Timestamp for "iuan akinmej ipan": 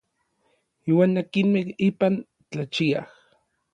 0.91-2.15